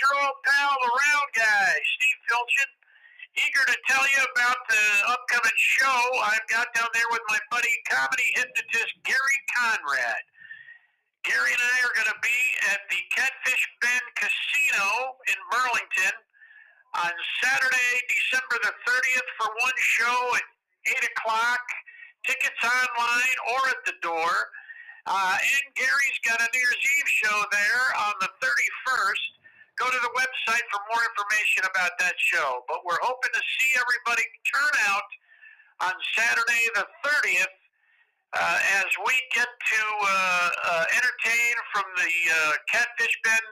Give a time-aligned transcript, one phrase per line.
[0.00, 2.70] your old pal, the round guy, Steve Filchin.
[3.36, 7.72] Eager to tell you about the upcoming show I've got down there with my buddy,
[7.84, 10.24] comedy hypnotist Gary Conrad.
[11.24, 12.40] Gary and I are going to be
[12.72, 16.16] at the Catfish Bend Casino in Burlington
[16.96, 17.12] on
[17.44, 20.46] Saturday, December the 30th for one show at
[20.96, 21.64] 8 o'clock.
[22.24, 24.32] Tickets online or at the door.
[25.06, 29.35] Uh, and Gary's got a New Year's Eve show there on the 31st.
[29.76, 32.64] Go to the website for more information about that show.
[32.64, 35.08] But we're hoping to see everybody turn out
[35.84, 37.56] on Saturday the 30th
[38.32, 43.46] uh, as we get to uh, uh, entertain from the uh, Catfish Bend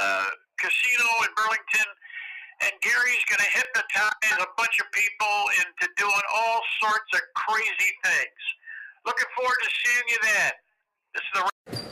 [0.00, 1.88] uh, Casino in Burlington.
[2.64, 7.92] And Gary's going to hypnotize a bunch of people into doing all sorts of crazy
[8.00, 8.42] things.
[9.04, 10.52] Looking forward to seeing you then.
[11.12, 11.85] This is the.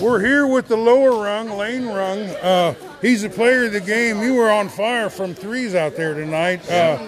[0.00, 2.20] We're here with the lower rung, Layne Rung.
[2.42, 4.20] Uh, he's the player of the game.
[4.22, 6.68] You were on fire from threes out there tonight.
[6.68, 6.98] Uh,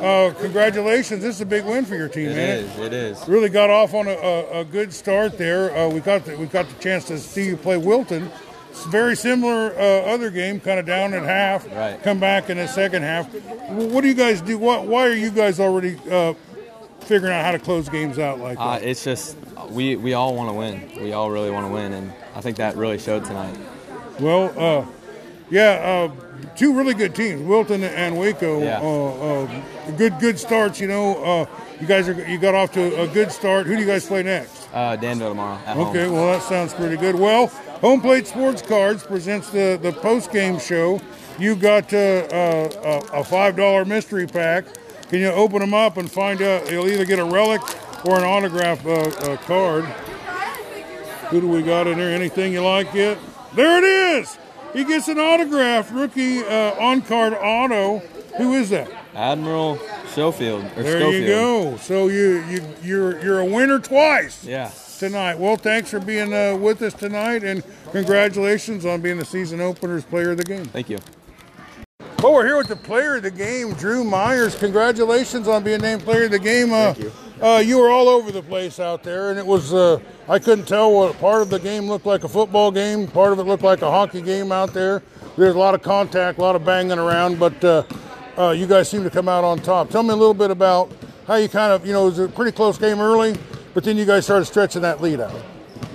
[0.00, 1.22] uh, congratulations!
[1.22, 2.58] This is a big win for your team, It man.
[2.64, 2.78] is.
[2.78, 3.28] It is.
[3.28, 5.76] Really got off on a, a, a good start there.
[5.76, 8.30] Uh, we got the, we got the chance to see you play Wilton.
[8.70, 11.66] It's very similar uh, other game, kind of down at half.
[11.70, 12.02] Right.
[12.02, 13.26] Come back in the second half.
[13.68, 14.56] What do you guys do?
[14.56, 16.32] What, why are you guys already uh,
[17.00, 18.82] figuring out how to close games out like Uh, that?
[18.88, 19.36] it's just
[19.70, 21.02] we we all want to win.
[21.02, 23.56] We all really want to win, and I think that really showed tonight.
[24.18, 24.86] Well, uh,
[25.50, 28.62] yeah, uh, two really good teams, Wilton and Waco.
[28.62, 28.80] Yeah.
[28.82, 30.80] Uh, uh, good good starts.
[30.80, 31.46] You know, uh,
[31.80, 33.66] you guys are you got off to a good start.
[33.66, 34.68] Who do you guys play next?
[34.72, 35.88] Uh, Danville tomorrow at home.
[35.88, 37.14] Okay, well that sounds pretty good.
[37.14, 37.48] Well,
[37.80, 41.00] Home Plate Sports Cards presents the the post game show.
[41.38, 44.64] You got uh, uh, a a five dollar mystery pack.
[45.08, 46.70] Can you open them up and find out?
[46.70, 47.62] You'll either get a relic
[48.04, 49.84] or an autograph uh, uh, card.
[51.30, 52.10] Who do we got in there?
[52.14, 53.18] Anything you like yet?
[53.54, 53.84] There it
[54.20, 54.38] is.
[54.72, 57.98] He gets an autograph rookie uh, on card auto.
[58.36, 58.90] Who is that?
[59.14, 59.78] Admiral
[60.08, 60.64] Schofield.
[60.76, 61.14] Or There Schofield.
[61.14, 61.76] you go.
[61.78, 64.70] So you you you're you're a winner twice Yeah.
[64.98, 65.38] tonight.
[65.38, 67.62] Well, thanks for being uh, with us tonight, and
[67.92, 70.64] congratulations on being the season openers player of the game.
[70.66, 70.98] Thank you.
[72.22, 74.54] Well, we're here with the player of the game, Drew Myers.
[74.54, 76.72] Congratulations on being named player of the game.
[76.72, 77.12] Uh, Thank you.
[77.40, 80.68] Uh, you were all over the place out there, and it was, uh, I couldn't
[80.68, 83.62] tell what part of the game looked like a football game, part of it looked
[83.62, 85.02] like a hockey game out there.
[85.38, 87.84] There's a lot of contact, a lot of banging around, but uh,
[88.36, 89.88] uh, you guys seem to come out on top.
[89.88, 90.92] Tell me a little bit about
[91.26, 93.34] how you kind of, you know, it was a pretty close game early,
[93.72, 95.40] but then you guys started stretching that lead out.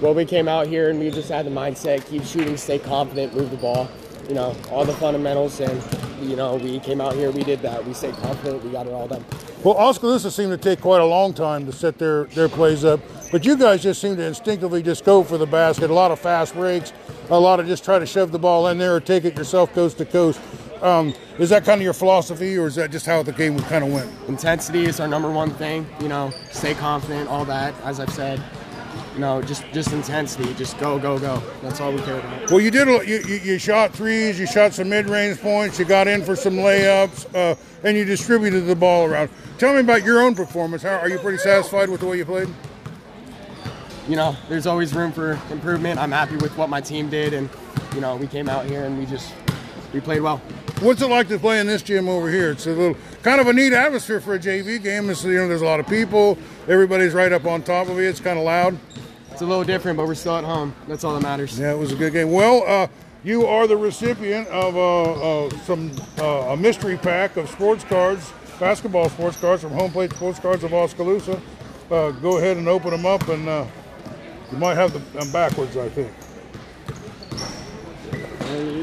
[0.02, 3.36] Well, we came out here and we just had the mindset, keep shooting, stay confident,
[3.36, 3.88] move the ball.
[4.28, 5.80] You know, all the fundamentals, and
[6.28, 7.86] you know, we came out here, we did that.
[7.86, 9.24] We stayed confident, we got it all done.
[9.66, 13.00] Well, Oskaloosa seemed to take quite a long time to set their, their plays up,
[13.32, 15.90] but you guys just seem to instinctively just go for the basket.
[15.90, 16.94] A lot of fast breaks,
[17.32, 19.74] a lot of just try to shove the ball in there or take it yourself
[19.74, 20.40] coast to coast.
[20.84, 23.84] Um, is that kind of your philosophy, or is that just how the game kind
[23.84, 24.08] of went?
[24.28, 25.88] Intensity is our number one thing.
[26.00, 27.74] You know, stay confident, all that.
[27.84, 28.40] As I've said,
[29.14, 31.42] you know, just just intensity, just go, go, go.
[31.62, 32.52] That's all we care about.
[32.52, 32.88] Well, you did.
[33.08, 36.56] You, you, you shot threes, you shot some mid-range points, you got in for some
[36.56, 39.30] layups, uh, and you distributed the ball around.
[39.58, 40.84] Tell me about your own performance.
[40.84, 42.50] How, are you pretty satisfied with the way you played?
[44.08, 46.00] You know, there's always room for improvement.
[46.00, 47.50] I'm happy with what my team did, and
[47.94, 49.34] you know, we came out here and we just
[49.94, 50.42] we played well.
[50.82, 52.52] What's it like to play in this gym over here?
[52.52, 55.10] It's a little kind of a neat atmosphere for a JV game.
[55.10, 56.38] It's, you know, there's a lot of people.
[56.68, 58.04] Everybody's right up on top of you.
[58.04, 58.78] It's kind of loud.
[59.32, 60.76] It's a little different, but we're still at home.
[60.88, 61.58] That's all that matters.
[61.58, 62.32] Yeah, it was a good game.
[62.32, 62.88] Well, uh,
[63.24, 68.32] you are the recipient of uh, uh, some uh, a mystery pack of sports cards,
[68.60, 71.42] basketball sports cards from Home Plate Sports Cards of Oskaloosa.
[71.90, 73.66] Uh, go ahead and open them up, and uh,
[74.52, 76.12] you might have them backwards, I think.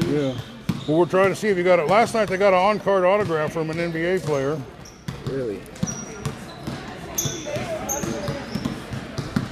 [0.07, 0.52] Yeah.
[0.85, 1.87] Well, we're trying to see if you got it.
[1.87, 4.59] Last night they got an on-card autograph from an NBA player.
[5.27, 5.61] Really.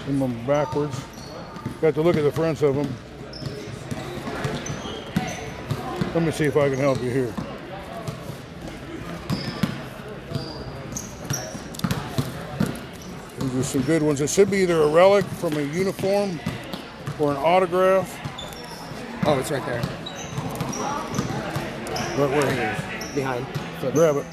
[0.06, 1.00] Some of them backwards.
[1.80, 2.94] Got to look at the fronts of them.
[6.14, 7.34] Let me see if I can help you here.
[13.40, 14.20] These are some good ones.
[14.20, 16.42] It should be either a relic from a uniform
[17.20, 18.18] or an autograph.
[19.26, 19.82] Oh, it's right there,
[22.30, 23.48] Where behind.
[23.80, 23.94] Flip.
[23.94, 24.26] Grab it.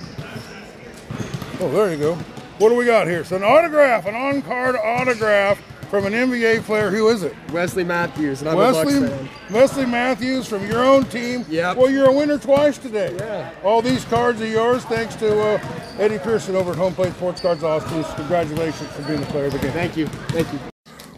[1.60, 2.14] Oh, there you go.
[2.58, 3.24] What do we got here?
[3.24, 6.90] So an autograph, an on-card autograph from an NBA player.
[6.90, 7.34] Who is it?
[7.52, 9.28] Wesley Matthews, and I'm a Wesley, Bucks fan.
[9.50, 11.44] Wesley Matthews from your own team.
[11.48, 11.76] Yep.
[11.76, 13.14] Well, you're a winner twice today.
[13.16, 13.50] Yeah.
[13.64, 15.58] All these cards are yours thanks to uh,
[15.98, 18.04] Eddie Pearson over at Home Plate Sports Cards Austin.
[18.16, 19.72] Congratulations for being the player of the game.
[19.72, 20.06] Thank you.
[20.06, 20.58] Thank you.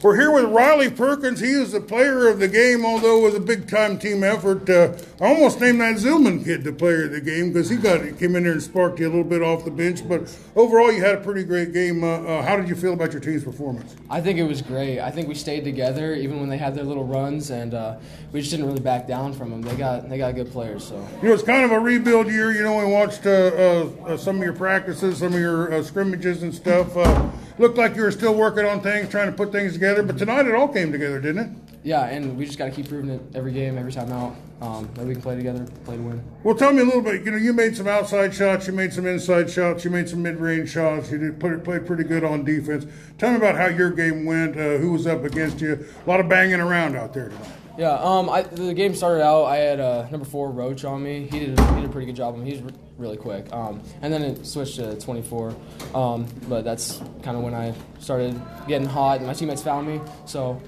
[0.03, 1.41] We're here with Riley Perkins.
[1.41, 4.71] He is the player of the game, although it was a big time team effort.
[4.71, 8.03] Uh, I almost named that Zillman kid the player of the game because he got
[8.03, 10.09] he came in there and sparked you a little bit off the bench.
[10.09, 12.03] But overall, you had a pretty great game.
[12.03, 13.95] Uh, uh, how did you feel about your team's performance?
[14.09, 15.01] I think it was great.
[15.01, 17.99] I think we stayed together even when they had their little runs, and uh,
[18.33, 19.61] we just didn't really back down from them.
[19.61, 20.83] They got they got good players.
[20.83, 22.53] So You know, it's kind of a rebuild year.
[22.53, 25.83] You know, we watched uh, uh, uh, some of your practices, some of your uh,
[25.83, 26.97] scrimmages and stuff.
[27.61, 30.03] Looked like you were still working on things, trying to put things together.
[30.03, 31.51] But tonight it all came together, didn't it?
[31.83, 34.89] yeah, and we just got to keep proving it every game, every time out um,
[34.95, 36.25] that we can play together, play to win.
[36.43, 37.23] Well, tell me a little bit.
[37.23, 40.23] You know, you made some outside shots, you made some inside shots, you made some
[40.23, 41.11] mid-range shots.
[41.11, 42.87] You did put, played pretty good on defense.
[43.19, 44.57] Tell me about how your game went.
[44.57, 45.87] Uh, who was up against you?
[46.07, 47.60] A lot of banging around out there tonight.
[47.81, 49.47] Yeah, um, I, the game started out.
[49.47, 51.27] I had uh, number four Roach on me.
[51.33, 52.39] He did he did a pretty good job.
[52.45, 53.51] He's re- really quick.
[53.55, 55.57] Um, and then it switched to 24.
[55.95, 58.39] Um, but that's kind of when I started
[58.69, 59.99] getting hot, and my teammates found me.
[60.27, 60.61] So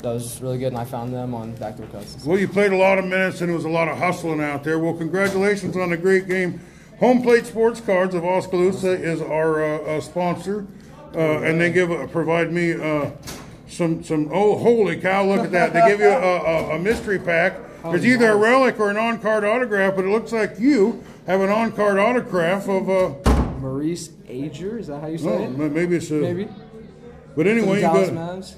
[0.00, 2.24] that was really good, and I found them on backdoor cuts.
[2.24, 4.64] Well, you played a lot of minutes, and it was a lot of hustling out
[4.64, 4.78] there.
[4.78, 6.58] Well, congratulations on a great game.
[7.00, 10.66] Home Plate Sports Cards of Oskaloosa is our uh, uh, sponsor,
[11.14, 13.10] uh, and they give uh, provide me uh,
[13.80, 14.28] some some.
[14.30, 15.24] Oh, holy cow!
[15.24, 15.72] Look at that!
[15.72, 17.58] They give you a, a, a mystery pack.
[17.82, 21.48] There's either a relic or an on-card autograph, but it looks like you have an
[21.48, 22.90] on-card autograph of.
[22.90, 23.14] Uh,
[23.58, 25.72] Maurice Ager, is that how you say oh, it?
[25.72, 26.14] maybe it's a.
[26.14, 26.48] Maybe.
[27.34, 28.08] But anyway, you got.
[28.10, 28.56] Mavs.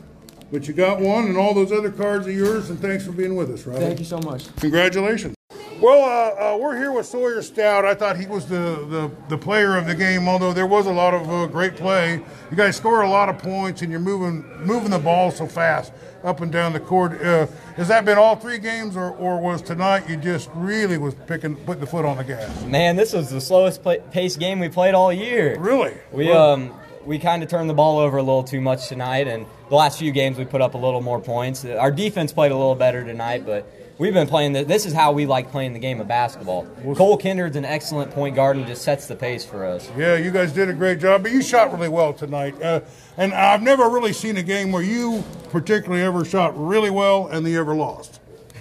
[0.51, 2.69] But you got one, and all those other cards are yours.
[2.69, 3.81] And thanks for being with us, Riley.
[3.81, 4.55] Thank you so much.
[4.57, 5.37] Congratulations.
[5.83, 7.85] Well, uh, uh, we're here with Sawyer Stout.
[7.85, 10.93] I thought he was the, the, the player of the game, although there was a
[10.93, 12.23] lot of uh, great play.
[12.53, 15.93] You guys score a lot of points, and you're moving moving the ball so fast
[16.23, 17.21] up and down the court.
[17.21, 21.17] Uh, has that been all three games, or, or was tonight you just really was
[21.27, 22.63] picking putting the foot on the gas?
[22.63, 25.59] Man, this was the slowest play- paced game we played all year.
[25.59, 25.95] Really?
[26.13, 26.75] We Well, um
[27.05, 29.99] we kind of turned the ball over a little too much tonight, and the last
[29.99, 31.65] few games we put up a little more points.
[31.65, 33.67] Our defense played a little better tonight, but
[34.03, 34.53] we've been playing.
[34.53, 36.67] The, this is how we like playing the game of basketball.
[36.97, 39.89] Cole Kindred's an excellent point guard and just sets the pace for us.
[39.97, 42.61] Yeah, you guys did a great job, but you shot really well tonight.
[42.61, 42.81] Uh,
[43.17, 47.47] and I've never really seen a game where you particularly ever shot really well and
[47.47, 48.21] the ever lost.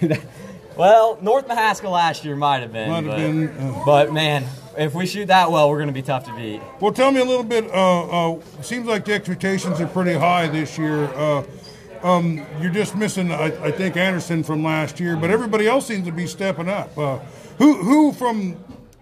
[0.74, 3.82] Well, North Mahaska last year might have been, Might have but, been, uh.
[3.84, 4.46] but man,
[4.78, 6.62] if we shoot that well, we're going to be tough to beat.
[6.80, 7.66] Well, tell me a little bit.
[7.70, 11.04] Uh, uh, seems like the expectations are pretty high this year.
[12.02, 16.04] Um, you're just missing, I, I think, Anderson from last year, but everybody else seems
[16.06, 16.96] to be stepping up.
[16.98, 17.18] Uh,
[17.58, 18.56] who, who from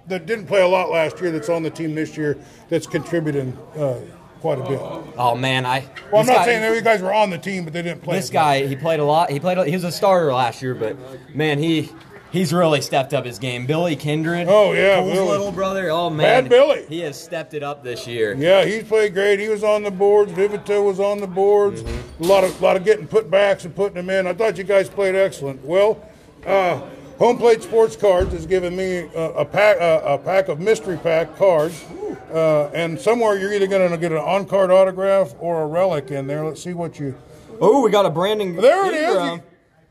[0.08, 2.36] that didn't play a lot last year that's on the team this year
[2.68, 3.98] that's contributing uh,
[4.40, 4.78] quite a bit?
[5.16, 5.88] Oh man, I.
[6.12, 8.02] Well, I'm not guy- saying that you guys were on the team, but they didn't
[8.02, 8.16] play.
[8.16, 9.30] This guy, he played a lot.
[9.30, 9.56] He played.
[9.58, 10.96] a- He was a starter last year, but
[11.34, 11.90] man, he
[12.32, 13.66] he's really stepped up his game.
[13.66, 14.46] Billy Kindred.
[14.48, 15.28] Oh, yeah, Cole's Billy.
[15.28, 15.90] little brother.
[15.90, 16.86] Oh man, Bad Billy.
[16.88, 18.34] He has stepped it up this year.
[18.34, 19.40] Yeah, he's played great.
[19.40, 20.32] He was on the boards.
[20.32, 21.82] Vivito was on the boards.
[21.82, 24.26] A lot of lot of getting put backs and putting them in.
[24.26, 25.64] I thought you guys played excellent.
[25.64, 26.00] Well,
[26.46, 26.80] uh,
[27.18, 30.96] Home Plate Sports Cards has given me a, a pack a, a pack of mystery
[30.96, 31.84] pack cards,
[32.32, 36.10] uh, and somewhere you're either going to get an on card autograph or a relic
[36.10, 36.44] in there.
[36.44, 37.14] Let's see what you.
[37.60, 38.56] Oh, we got a Brandon.
[38.56, 39.40] There it is.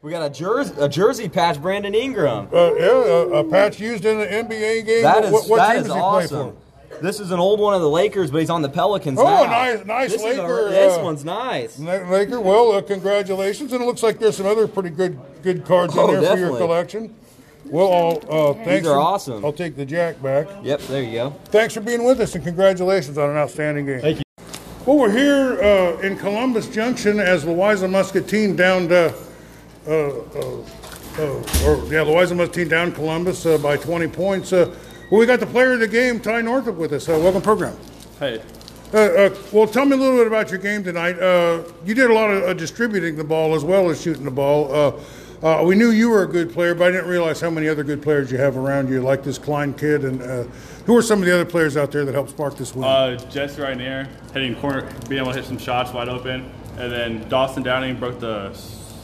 [0.01, 0.07] Ingram.
[0.07, 2.47] We got a jersey, a jersey patch, Brandon Ingram.
[2.53, 5.03] Uh, yeah, a, a patch used in the NBA game.
[5.03, 6.51] That is what, what that team is does he awesome.
[6.89, 9.23] play This is an old one of the Lakers, but he's on the Pelicans Oh,
[9.23, 9.43] now.
[9.45, 11.79] nice- nice this is a- Laker, this uh, one's nice.
[11.79, 12.39] Laker.
[12.39, 15.99] Well, uh, congratulations, and it looks like there's some other pretty good good cards in
[15.99, 17.15] Oh, there for your collection.
[17.65, 18.87] Well, I'll, uh, thanks.
[18.87, 19.45] are for- awesome.
[19.45, 20.47] I'll take the jack back.
[20.63, 21.29] Yep, there you go.
[21.45, 23.99] Thanks for being with us, and congratulations on an outstanding game.
[24.01, 24.23] Thank you.
[24.85, 29.13] Well, we're here uh, in Columbus Junction as Louisa Muscatine down to,
[29.87, 30.61] uh, uh,
[31.17, 34.53] uh, or yeah, Louisa Muscatine down Columbus uh, by 20 points.
[34.53, 34.73] Uh,
[35.11, 37.09] well, we got the player of the game, Ty Northup, with us.
[37.09, 37.75] Uh, welcome, program.
[38.19, 38.41] Hey,
[38.93, 41.17] Uh, uh, well, tell me a little bit about your game tonight.
[41.19, 44.31] Uh, you did a lot of uh, distributing the ball as well as shooting the
[44.31, 44.73] ball.
[44.73, 44.91] Uh,
[45.45, 47.83] uh, we knew you were a good player, but I didn't realize how many other
[47.83, 50.03] good players you have around you, like this Klein kid.
[50.03, 50.43] And uh,
[50.85, 52.83] who are some of the other players out there that helped spark this win?
[52.83, 56.91] uh, Jesse right near, hitting corner, being able to hit some shots wide open, and
[56.91, 58.51] then Dawson Downing broke the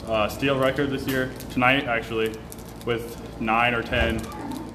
[0.07, 2.35] uh, steal record this year tonight actually,
[2.85, 4.21] with nine or ten,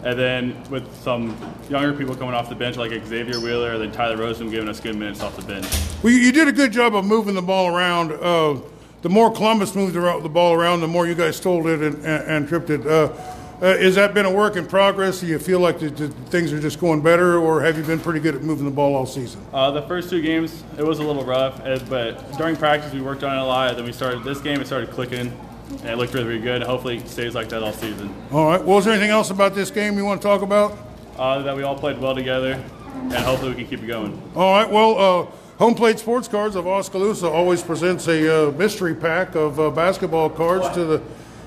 [0.03, 1.37] and then with some
[1.69, 4.97] younger people coming off the bench like Xavier Wheeler, then Tyler Rosen giving us good
[4.97, 5.67] minutes off the bench.
[6.03, 8.13] Well, you, did a good job of moving the ball around.
[8.13, 8.61] Uh,
[9.03, 12.25] the more Columbus moved the ball around, the more you guys stole it and, and,
[12.29, 12.87] and tripped it.
[12.87, 13.13] Uh,
[13.61, 15.21] uh, has that been a work in progress?
[15.21, 18.01] Do you feel like the, the things are just going better, or have you been
[18.01, 19.45] pretty good at moving the ball all season?
[19.53, 23.03] Uh, the first two games, it was a little rough, eh, but during practice we
[23.03, 23.77] worked on it a lot.
[23.77, 25.33] Then we started this game, it started clicking,
[25.69, 26.63] and it looked really, really good.
[26.63, 28.15] Hopefully, it stays like that all season.
[28.33, 28.65] All right.
[28.65, 30.79] Well, is there anything else about this game you want to talk about?
[31.19, 32.53] Uh, that we all played well together,
[32.95, 34.21] and hopefully we can keep it going.
[34.35, 34.71] All right.
[34.71, 35.27] Well, uh,
[35.59, 40.31] Home Plate Sports Cards of Oskaloosa always presents a uh, mystery pack of uh, basketball
[40.31, 41.03] cards to the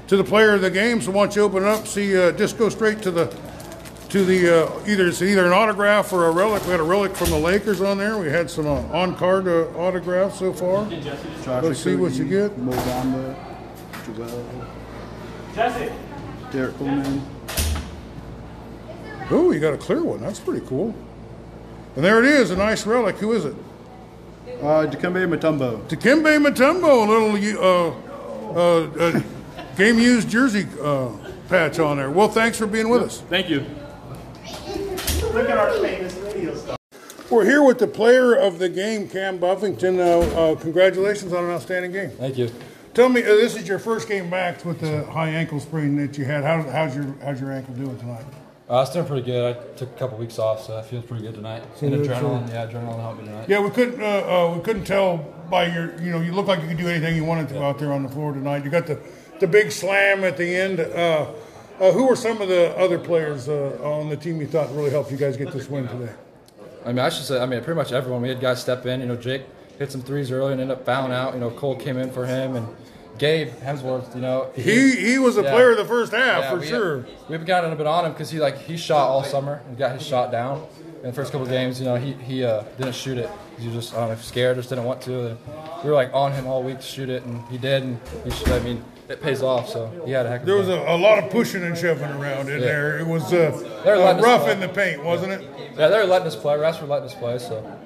[0.07, 1.01] to the player of the game.
[1.01, 3.35] So once you open it up, see, uh, just go straight to the
[4.09, 6.63] to the uh, either it's either an autograph or a relic.
[6.65, 8.17] We had a relic from the Lakers on there.
[8.17, 10.83] We had some uh, on card uh, autographs so far.
[11.61, 12.57] Let's see what you get.
[12.57, 13.35] Mo Bamba,
[14.15, 14.45] Joel.
[15.55, 15.91] Jesse.
[16.51, 17.25] Derrick Coleman.
[19.31, 20.21] Oh, you got a clear one.
[20.21, 20.93] That's pretty cool.
[21.95, 23.17] And there it is, a nice relic.
[23.17, 23.55] Who is it?
[24.61, 25.81] Uh, Dikembe Mutombo.
[25.87, 27.93] Dikembe Mutombo, a little uh,
[28.55, 29.21] uh, uh,
[29.75, 31.09] game used jersey uh,
[31.49, 32.11] patch on there.
[32.11, 33.21] Well, thanks for being with us.
[33.21, 33.65] Thank you.
[35.33, 36.77] Look at our famous radio stuff.
[37.29, 39.99] We're here with the player of the game, Cam Buffington.
[39.99, 42.11] Uh, uh, congratulations on an outstanding game.
[42.11, 42.51] Thank you.
[42.93, 46.15] Tell me, uh, this is your first game back with the high ankle sprain that
[46.17, 46.43] you had.
[46.43, 48.23] How, how's your how's your ankle doing tonight?
[48.69, 49.55] Uh, it's doing pretty good.
[49.55, 51.63] I took a couple weeks off, so I feel pretty good tonight.
[51.75, 53.49] So and adrenaline, yeah, adrenaline helped me tonight.
[53.49, 55.17] Yeah, we couldn't uh, uh, we couldn't tell
[55.49, 57.79] by your you know you look like you could do anything you wanted to out
[57.79, 58.63] there on the floor tonight.
[58.63, 58.99] You got the
[59.43, 60.79] the big slam at the end.
[60.79, 61.27] Uh,
[61.81, 64.89] uh, who were some of the other players uh, on the team you thought really
[64.91, 66.13] helped you guys get this win today?
[66.85, 68.21] I mean, I should say, I mean, pretty much everyone.
[68.21, 69.01] We had guys step in.
[69.01, 69.41] You know, Jake
[69.79, 71.33] hit some threes early and ended up fouling out.
[71.33, 72.67] You know, Cole came in for him, and
[73.17, 74.13] Gabe Hemsworth.
[74.15, 75.51] You know, He he was a Yeah.
[75.51, 77.05] player of the first half Yeah, for we- sure.
[77.27, 79.93] We've gotten a bit on him because he like he shot all summer and got
[79.97, 80.65] his shot down.
[81.03, 83.29] In the first couple of games, you know, he he uh, didn't shoot it.
[83.59, 85.27] He was just I don't know, scared, just didn't want to.
[85.31, 85.37] And
[85.83, 87.83] we were like on him all week to shoot it, and he did.
[87.83, 89.67] And he should, I mean, it pays off.
[89.67, 92.09] So he had a heck of There was a, a lot of pushing and shoving
[92.09, 92.65] around in Yeah.
[92.65, 92.99] there.
[92.99, 95.41] It was uh, They're uh, rough in the paint, wasn't it?
[95.77, 96.55] Yeah, they were letting us play.
[96.55, 97.79] Refs were letting us play, so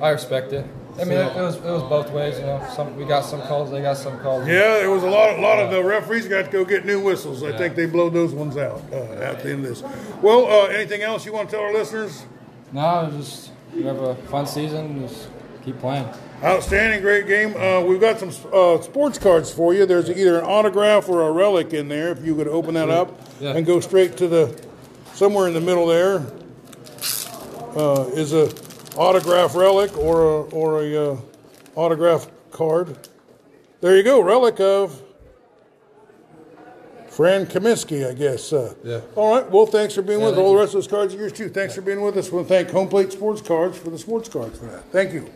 [0.00, 0.64] I respect it.
[0.98, 2.38] I mean, it, it was it was both ways.
[2.38, 4.46] You know, some we got some calls, they got some calls.
[4.48, 5.38] Yeah, there was a lot.
[5.38, 7.42] A lot of the referees got to go get new whistles.
[7.42, 9.82] I think they blow those ones out uh, at the end of this.
[10.22, 12.24] Well, uh, anything else you want to tell our listeners?
[12.72, 15.06] No, just we have a fun season.
[15.06, 15.28] Just
[15.64, 16.06] keep playing.
[16.42, 17.54] Outstanding, great game.
[17.56, 19.86] Uh, we've got some uh, sports cards for you.
[19.86, 22.10] There's either an autograph or a relic in there.
[22.10, 23.50] If you could open that up Yeah.
[23.56, 24.60] and go straight to the
[25.14, 26.26] somewhere in the middle there
[27.76, 28.50] uh, is a
[28.96, 31.16] autograph relic or a, or a uh,
[31.76, 32.96] autograph card.
[33.80, 35.00] There you go, relic of
[37.12, 38.52] Frank Kaminsky, I guess.
[38.52, 39.00] Uh, Yeah.
[39.16, 39.50] All right.
[39.50, 40.34] Well, thanks for being with us.
[40.36, 41.48] thank All the rest of those cards are yours too.
[41.50, 42.30] Thanks for being with us.
[42.30, 44.84] We want to thank Home Plate Sports Cards for the sports cards for that.
[44.90, 45.30] Thank you.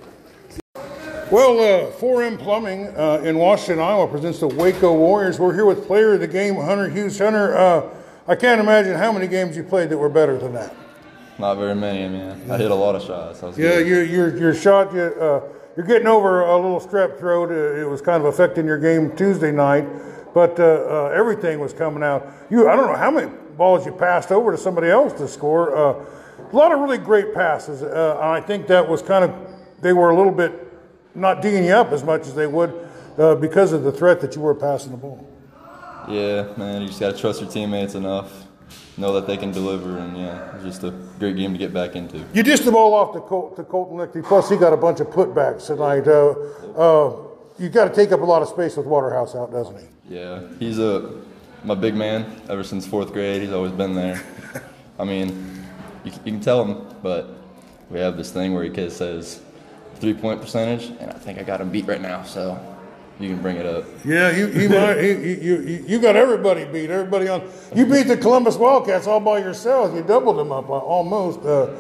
[1.31, 5.39] Well, uh, 4M Plumbing uh, in Washington, Iowa presents the Waco Warriors.
[5.41, 7.19] We're here with player of the game, Hunter Hughes.
[7.19, 7.83] Hunter, uh,
[8.29, 10.75] I can't imagine how many games you played that were better than that.
[11.39, 12.05] Not very many.
[12.05, 13.43] I mean, I hit a lot of shots.
[13.43, 13.87] I was Yeah, good.
[13.89, 15.41] your your your shot, you, uh,
[15.77, 17.51] you're getting over a little strep throat.
[17.51, 19.85] Uh, it was kind of affecting your game Tuesday night,
[20.37, 22.31] but uh, uh, everything was coming out.
[22.51, 25.75] You, I don't know how many balls you passed over to somebody else to score.
[25.75, 26.05] Uh,
[26.53, 27.83] a lot of really great passes.
[27.83, 29.35] Uh, I think that was kind of
[29.81, 30.53] they were a little bit
[31.15, 32.71] not digging you up as much as they would
[33.17, 35.27] uh, because of the threat that you were passing the ball.
[36.07, 36.83] Yeah, man.
[36.83, 38.45] You just gotta trust your teammates enough,
[38.99, 41.73] know that they can deliver, and yeah, it was just a great game to get
[41.73, 42.23] back into.
[42.35, 45.01] You dished the ball off to, Col- to Colton Lichty, plus he got a bunch
[45.01, 46.07] of putbacks tonight.
[46.07, 46.35] Uh,
[46.79, 47.26] uh,
[47.59, 50.17] you got to take up a lot of space with Waterhouse out, doesn't he?
[50.17, 51.21] Yeah, he's a
[51.65, 53.43] my big man ever since fourth grade.
[53.43, 54.23] He's always been there.
[54.99, 55.29] I mean,
[56.05, 57.31] you, can- you can tell him, but
[57.91, 59.41] we have this thing where he kids says
[59.97, 62.23] three point percentage, and I think I got him beat right now.
[62.23, 62.59] So
[63.19, 63.85] you can bring it up.
[64.05, 66.91] Yeah, you you, might, you, you, you you got everybody beat.
[66.91, 67.49] Everybody on.
[67.75, 69.95] You beat the Columbus Wildcats all by yourself.
[69.95, 71.41] You doubled them up uh, almost.
[71.41, 71.75] Uh,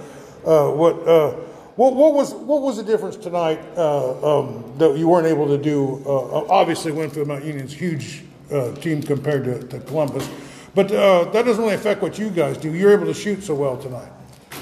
[0.47, 1.37] uh, what uh,
[1.77, 5.59] what what was what was the difference tonight uh, um, that you weren't able to
[5.59, 6.03] do?
[6.07, 10.29] Uh, obviously, Winfield Mount Union's huge uh, team compared to, to Columbus,
[10.75, 12.75] but uh, that doesn't really affect what you guys do.
[12.75, 14.11] You're able to shoot so well tonight.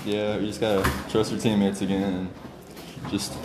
[0.05, 3.39] Yeah, you just gotta trust your teammates again and just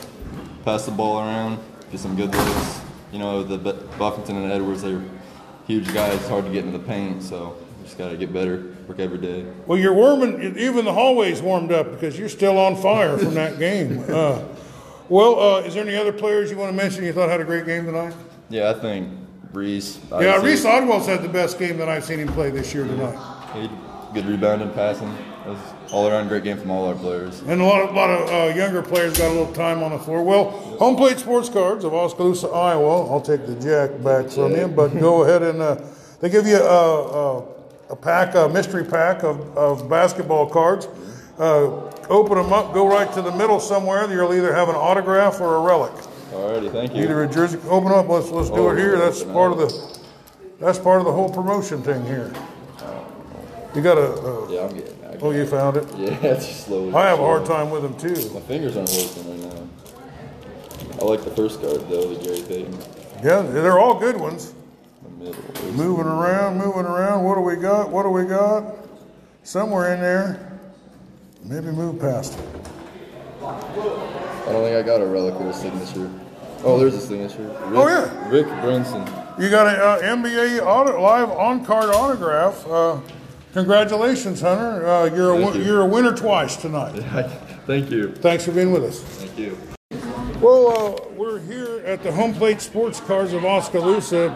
[0.66, 1.60] pass the ball around,
[1.92, 2.82] get some good looks.
[3.12, 5.04] You know, the Bu- Buffington and Edwards, they're
[5.68, 6.16] huge guys.
[6.16, 7.56] It's hard to get into the paint, so
[7.90, 9.44] just gotta get better, work every day.
[9.66, 10.58] Well, you're warming.
[10.58, 14.04] Even the hallways warmed up because you're still on fire from that game.
[14.08, 14.44] Uh,
[15.10, 17.46] well, uh, is there any other players you want to mention you thought had a
[17.46, 18.14] great game tonight?
[18.50, 19.10] Yeah, I think
[19.54, 20.00] Reese.
[20.12, 23.18] Yeah, Reese Odwell's had the best game that I've seen him play this year tonight,
[23.56, 23.70] he
[24.14, 25.10] good rebounding, passing.
[25.46, 25.60] It was
[25.92, 27.42] all around great game from all our players.
[27.42, 29.98] and a lot of lot of uh, younger players got a little time on the
[30.00, 30.22] floor.
[30.22, 33.10] Well, home plate sports cards of Oskaloosa, Iowa.
[33.10, 35.78] I'll take the jack back from you, but go ahead and uh,
[36.20, 37.59] they give you a, a,
[37.90, 40.88] a pack, a mystery pack of, of basketball cards.
[41.38, 44.12] Uh, open them up, go right to the middle somewhere.
[44.12, 45.92] You'll either have an autograph or a relic.
[46.32, 47.04] Alrighty, thank you.
[47.04, 47.60] Either a jersey.
[47.70, 48.08] Open up.
[48.08, 48.98] Let's let's do Oh, it here.
[48.98, 50.00] That's part of the
[50.60, 52.32] that's part of the whole promotion thing here.
[53.74, 54.12] You got a.
[54.14, 55.06] Uh, Yeah, I'm getting.
[55.06, 55.86] I oh, you found it.
[55.98, 56.94] Yeah, it's just slowly.
[56.94, 58.30] I have a hard time with them too.
[58.34, 59.70] My fingers aren't working right now.
[61.02, 62.78] I like the first card though, the Gary Payton.
[63.24, 64.54] Yeah, they're all good ones.
[65.20, 65.72] Middle.
[65.74, 67.26] Moving around, moving around.
[67.26, 67.90] What do we got?
[67.90, 68.76] What do we got?
[69.44, 70.60] Somewhere in there.
[71.44, 72.46] Maybe move past it.
[73.42, 76.10] I don't think I got a relic with a signature.
[76.64, 77.44] Oh, there's a signature.
[77.44, 78.30] Rick, Oh, yeah.
[78.30, 79.02] Rick Brunson.
[79.40, 82.66] You got an uh, NBA auto, live on card autograph.
[82.68, 83.00] Uh,
[83.54, 84.86] congratulations, Hunter.
[84.86, 85.64] Uh, you're a you.
[85.64, 86.94] you're a winner twice tonight.
[87.66, 88.14] Thank you.
[88.16, 89.02] Thanks for being with us.
[89.02, 89.58] Thank you.
[90.42, 94.30] Well, uh, we're here at the Home Plate Sports Cards of Oskaloosa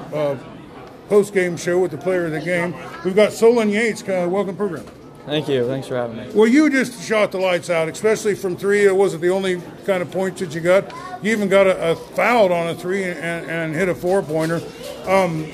[1.13, 2.74] uh, post game show with the player of the game.
[3.05, 4.01] We've got Solon Yates.
[4.01, 4.86] Uh, welcome, program.
[5.25, 5.65] Thank you.
[5.67, 6.29] Thanks for having me.
[6.34, 8.86] Well, you just shot the lights out, especially from three.
[8.86, 10.91] It wasn't the only kind of points that you got.
[11.24, 14.62] You even got a, a fouled on a three and, and hit a four pointer.
[15.08, 15.50] Um,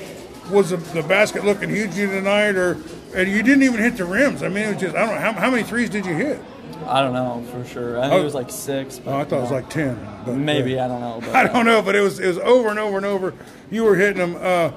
[0.50, 2.78] was the, the basket looking huge you tonight, or
[3.14, 4.42] and you didn't even hit the rims?
[4.42, 6.40] I mean, it was just I don't know how, how many threes did you hit?
[6.86, 7.98] I don't know for sure.
[7.98, 8.20] I think Oh.
[8.20, 8.98] it was like six.
[8.98, 9.96] But, Oh, I thought it was like ten.
[10.24, 11.20] But, Maybe uh, I don't know.
[11.20, 13.34] But, I don't know, but it was it was over and over and over.
[13.70, 14.36] You were hitting them.
[14.40, 14.72] Uh,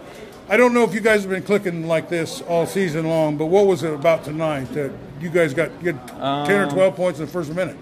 [0.54, 3.48] I don't know if you guys have been clicking like this all season long, but
[3.48, 6.08] what was it about tonight that you guys got you had
[6.46, 7.76] ten or Um, twelve points in the first minute?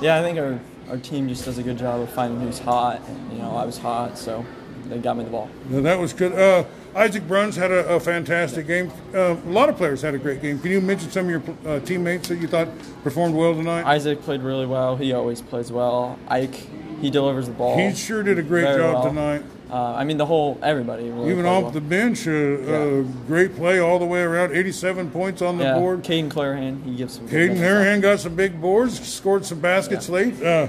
[0.00, 3.00] Yeah, I think our, our team just does a good job of finding who's hot.
[3.08, 4.46] And, you know, I was hot, so
[4.88, 5.50] they got me the ball.
[5.68, 6.32] That was good.
[6.32, 6.62] Uh,
[6.94, 8.92] Isaac Bruns had a, a fantastic game.
[9.12, 10.60] Uh, a lot of players had a great game.
[10.60, 12.68] Can you mention some of your uh, teammates that you thought
[13.02, 13.84] performed well tonight?
[13.84, 14.96] Isaac played really well.
[14.96, 16.20] He always plays well.
[16.28, 16.68] Ike,
[17.00, 17.76] he delivers the ball.
[17.76, 19.02] He sure did a great job well.
[19.04, 19.42] tonight.
[19.70, 21.10] Uh, I mean, the whole everybody.
[21.10, 21.72] Really Even off well.
[21.72, 24.54] the bench, uh, uh, great play all the way around.
[24.54, 26.04] 87 points on the yeah, board.
[26.04, 27.28] Caden Clarahan, he gives some.
[27.28, 27.56] Caden.
[27.56, 30.40] Harahan got some big boards, scored some baskets late.
[30.40, 30.68] Uh,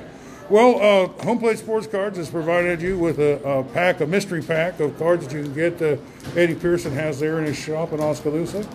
[0.49, 4.41] well, uh, Home Plate Sports Cards has provided you with a, a pack, a mystery
[4.41, 5.81] pack of cards that you can get.
[5.81, 5.97] Uh,
[6.35, 8.65] Eddie Pearson has there in his shop in Oskaloosa.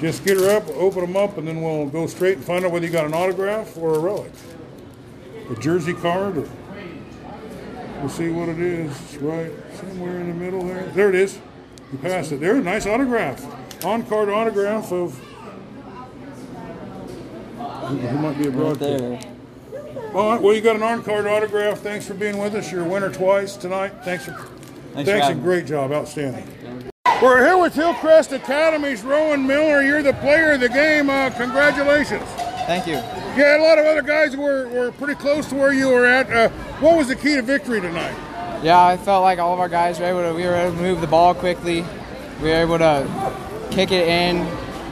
[0.00, 2.70] Just get her up, open them up, and then we'll go straight and find out
[2.70, 4.32] whether you got an autograph or a relic.
[5.50, 6.48] A jersey card, or
[7.98, 8.90] we'll see what it is.
[8.90, 10.86] It's right somewhere in the middle there.
[10.86, 11.38] There it is.
[11.92, 12.40] You passed it.
[12.40, 13.44] There, a nice autograph.
[13.84, 15.18] On card autograph of.
[17.58, 19.20] Who might be a Right there.
[20.14, 21.80] All right, well, you got an on card autograph.
[21.80, 22.70] Thanks for being with us.
[22.70, 23.92] You're a winner twice tonight.
[24.04, 24.32] Thanks for,
[24.92, 25.90] Thanks thanks and great job.
[25.92, 26.48] Outstanding.
[27.20, 29.82] We're here with Hillcrest Academy's Rowen Miller.
[29.82, 31.10] You're the player of the game.
[31.10, 32.24] Uh, congratulations.
[32.66, 33.00] Thank you.
[33.34, 36.30] Had a lot of other guys were, were pretty close to where you were at.
[36.30, 36.48] Uh,
[36.80, 38.14] what was the key to victory tonight?
[38.62, 40.82] Yeah, I felt like all of our guys were able to we were able to
[40.82, 41.84] move the ball quickly.
[42.42, 43.06] We were able to
[43.70, 44.44] kick it in,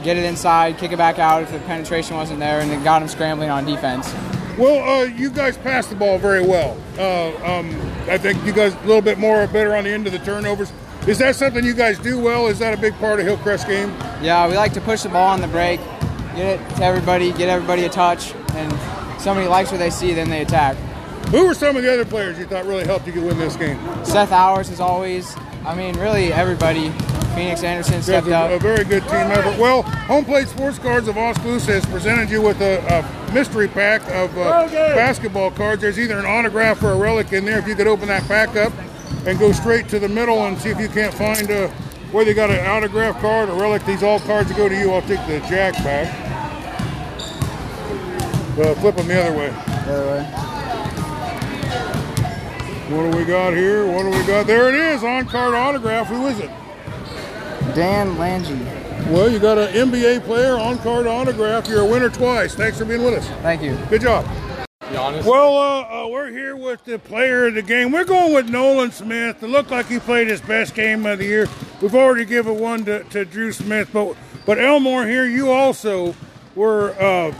[0.03, 2.99] get it inside, kick it back out if the penetration wasn't there, and then got
[2.99, 4.11] them scrambling on defense.
[4.57, 6.77] Well, uh, you guys passed the ball very well.
[6.97, 7.69] Uh, um,
[8.09, 10.71] I think you guys a little bit more better on the end of the turnovers.
[11.07, 12.47] Is that something you guys do well?
[12.47, 13.89] Is that a big part of Hillcrest game?
[14.21, 15.79] Yeah, we like to push the ball on the break,
[16.35, 20.29] get it to everybody, get everybody a touch, and somebody likes what they see, then
[20.29, 20.75] they attack.
[21.31, 23.55] Who were some of the other players you thought really helped you get win this
[23.55, 23.77] game?
[24.03, 26.91] Seth Hours is always, I mean, really everybody.
[27.35, 28.51] Phoenix Anderson That's stepped a, up.
[28.51, 29.57] a very good team effort.
[29.59, 34.01] Well, Home Plate Sports Cards of Oskaloosa has presented you with a, a mystery pack
[34.09, 35.81] of uh, basketball cards.
[35.81, 37.59] There's either an autograph or a relic in there.
[37.59, 38.73] If you could open that pack up
[39.27, 41.71] and go straight to the middle and see if you can't find uh,
[42.11, 43.85] whether you got an autograph card or relic.
[43.85, 44.91] These all cards go to you.
[44.91, 46.07] I'll take the jack back.
[48.57, 49.49] Uh, flip them the other way.
[49.49, 50.23] The other way.
[52.89, 53.85] What do we got here?
[53.85, 54.47] What do we got?
[54.47, 56.07] There it is, on card autograph.
[56.07, 56.49] Who is it?
[57.75, 58.57] Dan Langhi.
[59.11, 61.67] Well, you got an NBA player on card autograph.
[61.67, 62.55] You're a winner twice.
[62.55, 63.27] Thanks for being with us.
[63.41, 63.77] Thank you.
[63.89, 64.25] Good job.
[64.91, 67.91] Well, uh, uh, we're here with the player of the game.
[67.91, 69.43] We're going with Nolan Smith.
[69.43, 71.47] It looked like he played his best game of the year.
[71.81, 74.15] We've already given one to, to Drew Smith, but
[74.45, 76.15] but Elmore here, you also
[76.55, 77.33] were uh,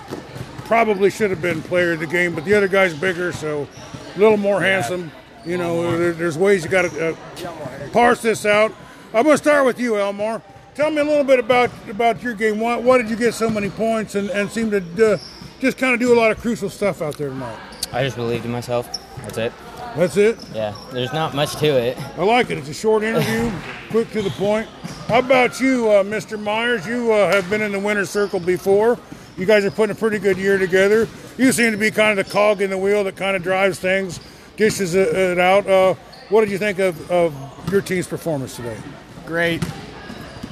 [0.66, 3.68] probably should have been player of the game, but the other guy's bigger, so
[4.16, 5.12] a little more handsome.
[5.46, 8.72] You know, there, there's ways you got to uh, parse this out.
[9.14, 10.42] I'm going to start with you, Elmore.
[10.76, 12.60] Tell me a little bit about about your game.
[12.60, 15.18] Why, why did you get so many points and, and seem to uh,
[15.60, 17.60] just kind of do a lot of crucial stuff out there tonight?
[17.92, 18.88] I just believed in myself.
[19.18, 19.52] That's it.
[19.96, 20.38] That's it?
[20.54, 21.98] Yeah, there's not much to it.
[22.18, 22.58] I like it.
[22.58, 23.52] It's a short interview,
[23.90, 24.68] quick to the point.
[25.08, 26.40] How about you, uh, Mr.
[26.40, 26.86] Myers?
[26.86, 29.00] You uh, have been in the winner's circle before.
[29.38, 31.08] You guys are putting a pretty good year together.
[31.38, 33.80] You seem to be kind of the cog in the wheel that kind of drives
[33.80, 34.20] things,
[34.58, 35.66] dishes it, it out.
[35.66, 35.96] Uh,
[36.30, 38.78] what did you think of, of your team's performance today?
[39.26, 39.64] Great.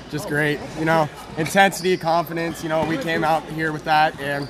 [0.09, 0.59] Just great.
[0.79, 2.63] You know, intensity, confidence.
[2.63, 4.47] You know, we came out here with that, and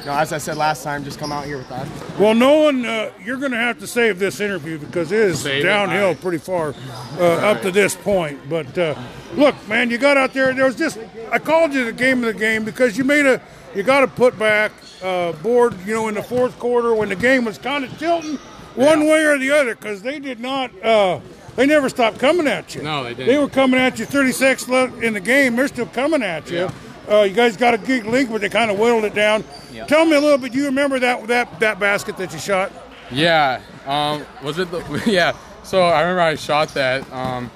[0.00, 1.86] you know, as I said last time, just come out here with that.
[2.18, 5.64] Well, Nolan, uh, you're going to have to save this interview because it is Save
[5.64, 6.20] downhill All right.
[6.20, 6.74] pretty far
[7.18, 8.38] uh, up to this point.
[8.48, 8.94] But uh,
[9.34, 10.52] look, man, you got out there.
[10.54, 10.98] There was just
[11.30, 13.40] I called you the game of the game because you made a
[13.74, 15.74] you got to put back uh, board.
[15.86, 18.36] You know, in the fourth quarter when the game was kind of tilting,
[18.74, 20.70] one way or the other, because they did not.
[20.82, 21.20] Uh,
[21.56, 22.82] they never stopped coming at you.
[22.82, 23.26] No, they didn't.
[23.26, 25.56] They were coming at you 36 left in the game.
[25.56, 26.68] They're still coming at you.
[27.08, 29.44] Uh, you guys got a good league, but they kind of whittled it down.
[29.72, 29.86] Yeah.
[29.86, 30.52] Tell me a little bit.
[30.52, 32.70] Do you remember that that that basket that you shot?
[33.10, 33.60] Yeah.
[33.86, 34.70] Um, was it?
[34.70, 35.36] The, yeah.
[35.62, 37.10] So I remember I shot that.
[37.12, 37.50] Um,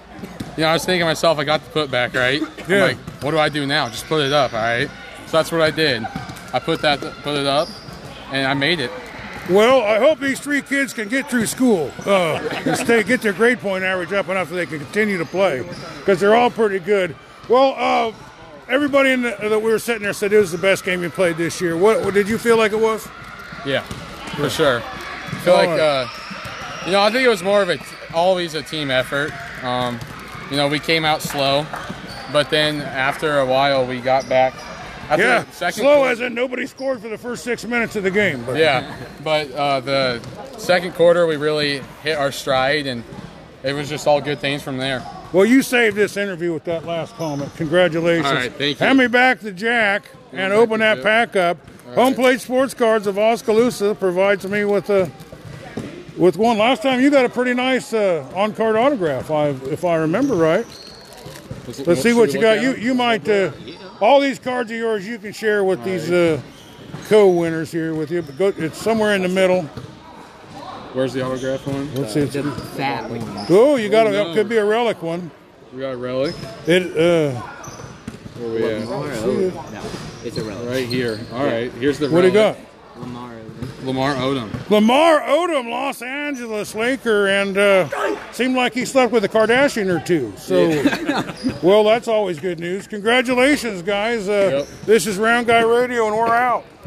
[0.57, 2.43] you know, I was thinking to myself, I got the putback right.
[2.69, 2.77] Yeah.
[2.77, 3.89] I'm like, what do I do now?
[3.89, 4.89] Just put it up, all right?
[5.27, 6.05] So that's what I did.
[6.53, 7.69] I put that, put it up,
[8.31, 8.91] and I made it.
[9.49, 12.37] Well, I hope these three kids can get through school uh,
[12.67, 15.67] and stay, get their grade point average up enough so they can continue to play
[15.99, 17.17] because they're all pretty good.
[17.49, 18.13] Well, uh,
[18.73, 21.11] everybody in the, that we were sitting there said it was the best game you
[21.11, 21.77] played this year.
[21.77, 23.07] What, what did you feel like it was?
[23.67, 23.83] Yeah,
[24.37, 24.81] for sure.
[24.81, 25.81] I feel All like, right.
[25.81, 26.09] uh,
[26.87, 27.79] you know, I think it was more of a
[28.15, 29.31] always a team effort.
[29.63, 30.01] Um,
[30.51, 31.67] you know, we came out slow,
[32.33, 34.55] but then after a while, we got back.
[35.09, 38.03] After yeah, second slow quarter- as in nobody scored for the first six minutes of
[38.03, 38.43] the game.
[38.45, 38.57] But.
[38.57, 40.21] Yeah, but uh, the
[40.59, 43.05] second quarter we really hit our stride, and
[43.63, 45.05] it was just all good things from there.
[45.33, 47.55] Well, you saved this interview with that last comment.
[47.57, 48.27] Congratulations.
[48.27, 48.87] All right, thank you.
[48.87, 51.57] Hand me back the jack and open that pack up.
[51.95, 55.11] Home Plate Sports Cards of Oskaloosa provides me with a
[56.17, 56.59] with one.
[56.59, 60.35] Last time you got a pretty nice uh, on card autograph, I, if I remember
[60.35, 60.67] right.
[61.87, 62.61] Let's see what you got.
[62.61, 63.53] You you might uh,
[64.01, 65.07] all these cards are yours.
[65.07, 66.41] You can share with these uh,
[67.07, 68.21] co-winners here with you.
[68.23, 69.69] But go, it's somewhere in the middle.
[70.93, 71.95] Where's the autograph one?
[71.95, 72.21] Let's see.
[72.21, 72.35] It's,
[72.77, 73.23] fat one.
[73.49, 74.31] oh, you got a, no.
[74.31, 75.31] it could be a relic one.
[75.73, 76.35] We got a relic.
[76.67, 77.41] It uh,
[78.39, 78.89] Where we at?
[78.89, 79.83] No,
[80.25, 80.69] it's a relic.
[80.69, 81.19] Right here.
[81.33, 81.73] All right.
[81.73, 82.09] Here's the.
[82.09, 82.15] Relic.
[82.15, 82.57] What do you got?
[83.01, 83.33] Lamar
[83.85, 84.71] Lamar Odom.
[84.71, 90.05] Lamar Odom, Los Angeles Laker, and uh, seemed like he slept with a Kardashian or
[90.05, 90.33] two.
[90.37, 90.69] So,
[91.63, 92.87] well, that's always good news.
[92.87, 94.29] Congratulations, guys.
[94.29, 96.65] Uh, This is Round Guy Radio, and we're out.